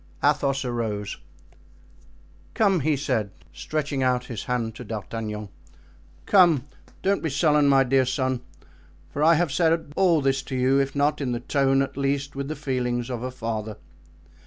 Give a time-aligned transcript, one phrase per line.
[0.23, 1.17] Athos arose.
[2.55, 5.49] "Come," he said, stretching out his hand to D'Artagnan,
[6.25, 6.65] "come,
[7.03, 8.41] don't be sullen, my dear son,
[9.11, 12.35] for I have said all this to you, if not in the tone, at least
[12.35, 13.77] with the feelings of a father.